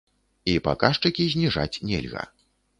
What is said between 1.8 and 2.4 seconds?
нельга.